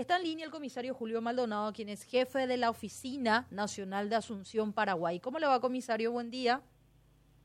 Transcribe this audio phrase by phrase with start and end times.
[0.00, 4.16] Está en línea el comisario Julio Maldonado, quien es jefe de la Oficina Nacional de
[4.16, 5.20] Asunción Paraguay.
[5.20, 6.10] ¿Cómo le va, comisario?
[6.10, 6.62] Buen día.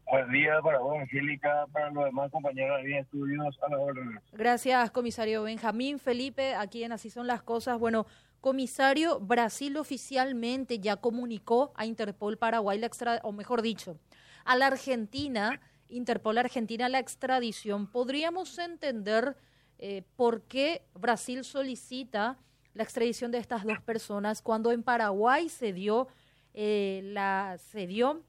[0.09, 4.21] Buen día para vos, Angélica, para los demás compañeros de estudios a la orden.
[4.31, 7.77] Gracias, comisario Benjamín Felipe, aquí en Así son las cosas.
[7.77, 8.07] Bueno,
[8.39, 13.99] comisario, Brasil oficialmente ya comunicó a Interpol Paraguay la extra, o mejor dicho,
[14.45, 15.59] a la Argentina,
[15.89, 17.91] Interpol Argentina la extradición.
[17.91, 19.35] ¿Podríamos entender
[19.79, 22.37] eh, por qué Brasil solicita
[22.73, 26.07] la extradición de estas dos personas cuando en Paraguay se dio
[26.53, 28.23] eh, la se dio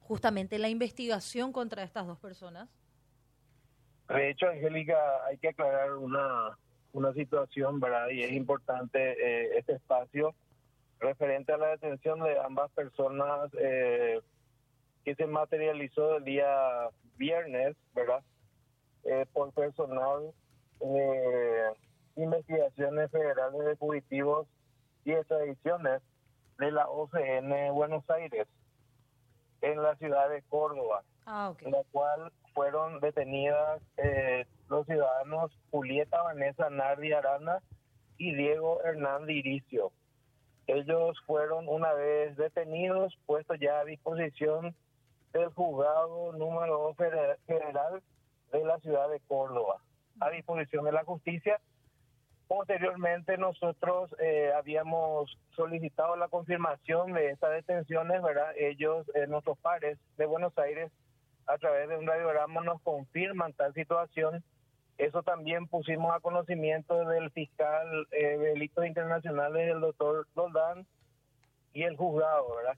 [0.00, 2.68] justamente la investigación contra estas dos personas?
[4.08, 6.58] De hecho, Angélica, hay que aclarar una,
[6.92, 8.08] una situación, ¿verdad?
[8.10, 10.34] Y es importante eh, este espacio
[11.00, 14.20] referente a la detención de ambas personas eh,
[15.04, 18.22] que se materializó el día viernes, ¿verdad?
[19.04, 20.32] Eh, por personal
[20.80, 21.72] de
[22.16, 24.46] investigaciones federales de fugitivos
[25.04, 26.02] y extradiciones
[26.58, 28.46] de la OCN Buenos Aires
[29.60, 36.22] en la ciudad de Córdoba, ah, en la cual fueron detenidas eh, los ciudadanos Julieta
[36.22, 37.60] Vanessa Nardi Arana
[38.18, 39.92] y Diego Hernández Iricio.
[40.66, 44.74] Ellos fueron una vez detenidos, puestos ya a disposición
[45.32, 46.96] del juzgado número 2
[47.46, 48.02] federal
[48.52, 49.80] de la ciudad de Córdoba,
[50.24, 51.60] a disposición de la justicia
[52.46, 58.52] Posteriormente nosotros eh, habíamos solicitado la confirmación de estas detenciones, ¿verdad?
[58.56, 60.92] Ellos, eh, nuestros pares de Buenos Aires,
[61.46, 64.44] a través de un radiograma nos confirman tal situación.
[64.98, 70.86] Eso también pusimos a conocimiento del fiscal eh, de delitos internacionales, el doctor Doldán,
[71.72, 72.76] y el juzgado, ¿verdad?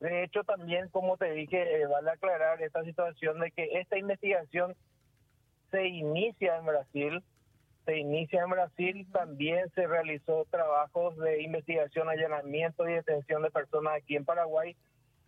[0.00, 4.74] De hecho, también, como te dije, eh, vale aclarar esta situación de que esta investigación
[5.74, 7.22] se inicia en Brasil,
[7.84, 13.94] se inicia en Brasil, también se realizó trabajos de investigación, allanamiento y detención de personas
[13.96, 14.76] aquí en Paraguay,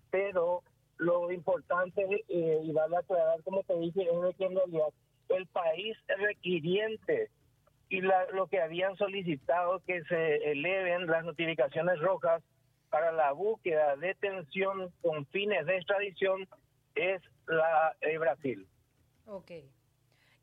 [0.09, 0.63] pero
[0.99, 4.89] lo importante, eh, y vale aclarar, como te dije, es de que en realidad
[5.31, 7.29] el país requiriente
[7.89, 12.41] y lo que habían solicitado que se eleven las notificaciones rojas
[12.89, 16.49] para la búsqueda, detención con fines de extradición
[16.95, 18.65] es la eh, Brasil.
[19.27, 19.69] Okay.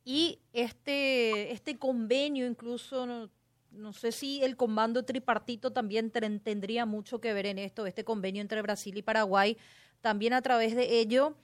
[0.03, 3.29] Y este, este convenio incluso,
[3.71, 8.41] no, sé si el comando tripartito también tendría mucho que ver en esto, este convenio
[8.41, 9.57] entre Brasil y Paraguay,
[10.01, 11.35] también a través de ello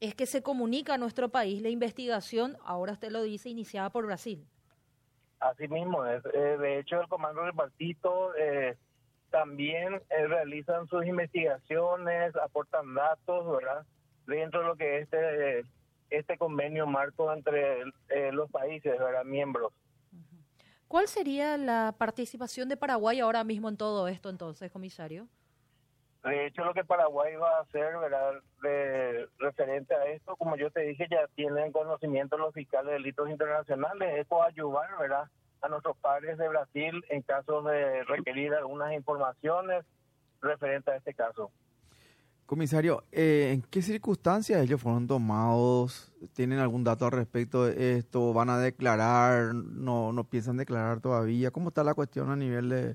[0.00, 4.04] es que se comunica a nuestro país la investigación, ahora usted lo dice, iniciada por
[4.04, 4.44] Brasil.
[5.38, 8.76] Así mismo, es, eh, de hecho el comando tripartito eh,
[9.30, 13.86] también eh, realizan sus investigaciones, aportan datos, ¿verdad?
[14.26, 15.64] Dentro de lo que es este
[16.12, 19.24] este convenio marco entre eh, los países, ¿verdad?
[19.24, 19.72] miembros.
[20.88, 25.26] ¿Cuál sería la participación de Paraguay ahora mismo en todo esto entonces, comisario?
[26.22, 28.34] De hecho, lo que Paraguay va a hacer, ¿verdad?
[28.62, 33.28] De, referente a esto, como yo te dije, ya tienen conocimiento los fiscales de delitos
[33.28, 35.24] internacionales, es ayudar, ¿verdad?
[35.62, 39.84] A nuestros padres de Brasil en caso de requerir algunas informaciones
[40.40, 41.50] referente a este caso.
[42.52, 46.12] Comisario, eh, ¿en qué circunstancias ellos fueron tomados?
[46.34, 48.34] ¿Tienen algún dato al respecto de esto?
[48.34, 49.54] ¿Van a declarar?
[49.54, 51.50] ¿No, no piensan declarar todavía?
[51.50, 52.94] ¿Cómo está la cuestión a nivel de,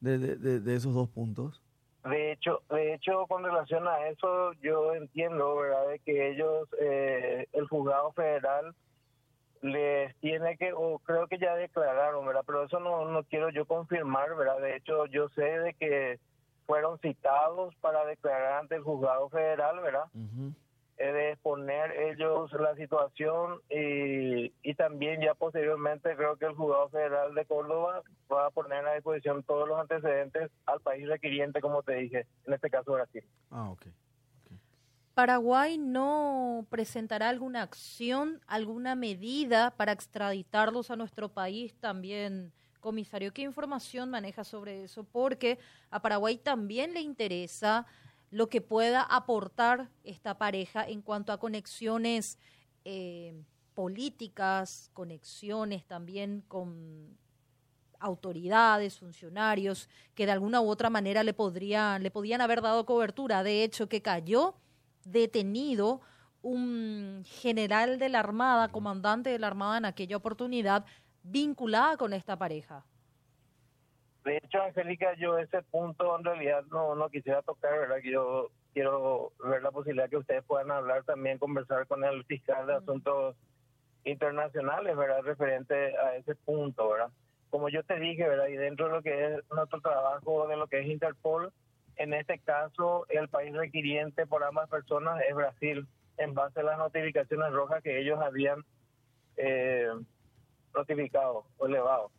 [0.00, 1.62] de, esos dos puntos?
[2.02, 7.46] De hecho, de hecho, con relación a eso, yo entiendo, ¿verdad?, de que ellos, eh,
[7.52, 8.74] el juzgado federal
[9.60, 12.44] les tiene que, o creo que ya declararon, ¿verdad?
[12.46, 14.62] Pero eso no, no quiero yo confirmar, ¿verdad?
[14.62, 16.18] De hecho, yo sé de que
[16.68, 20.04] fueron citados para declarar ante el juzgado federal, ¿verdad?
[20.98, 27.34] de exponer ellos la situación y, y también ya posteriormente creo que el juzgado federal
[27.34, 31.94] de Córdoba va a poner a disposición todos los antecedentes al país requiriente, como te
[31.94, 33.24] dije, en este caso Brasil.
[33.50, 33.86] Ah, ok.
[35.14, 42.52] Paraguay no presentará alguna acción, alguna medida para extraditarlos a nuestro país también
[42.88, 45.04] Comisario, ¿qué información maneja sobre eso?
[45.04, 45.58] Porque
[45.90, 47.84] a Paraguay también le interesa
[48.30, 52.38] lo que pueda aportar esta pareja en cuanto a conexiones
[52.86, 53.34] eh,
[53.74, 57.18] políticas, conexiones también con
[58.00, 63.42] autoridades, funcionarios, que de alguna u otra manera le, podrían, le podían haber dado cobertura.
[63.42, 64.54] De hecho, que cayó
[65.04, 66.00] detenido
[66.40, 70.86] un general de la Armada, comandante de la Armada en aquella oportunidad,
[71.22, 72.84] vinculada con esta pareja.
[74.24, 78.00] De hecho, Angélica, yo ese punto en realidad no, no quisiera tocar, ¿verdad?
[78.02, 82.66] Que yo quiero ver la posibilidad que ustedes puedan hablar también, conversar con el fiscal
[82.66, 83.36] de asuntos
[84.04, 85.22] internacionales, ¿verdad?
[85.22, 87.10] Referente a ese punto, ¿verdad?
[87.50, 88.48] como yo te dije, ¿verdad?
[88.48, 91.52] Y dentro de lo que es nuestro trabajo, de lo que es Interpol,
[91.96, 95.86] en este caso, el país requiriente por ambas personas es Brasil,
[96.16, 98.64] en base a las notificaciones rojas que ellos habían
[99.36, 99.88] eh,
[100.74, 102.10] notificado o elevado.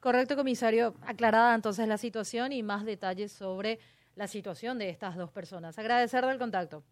[0.00, 0.94] Correcto, comisario.
[1.06, 3.78] Aclarada entonces la situación y más detalles sobre
[4.16, 5.78] la situación de estas dos personas.
[5.78, 6.82] Agradecer del contacto.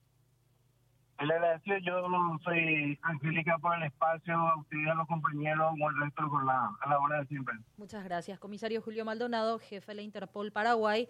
[1.21, 2.01] Le agradezco, yo
[2.43, 6.71] soy Angélica por el espacio, a ustedes, a los compañeros, o el resto por la,
[6.81, 7.55] a la hora de siempre.
[7.77, 8.39] Muchas gracias.
[8.39, 11.09] Comisario Julio Maldonado, jefe de la Interpol Paraguay.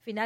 [0.00, 0.22] Final